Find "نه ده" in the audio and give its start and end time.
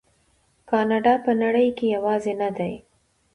2.41-2.69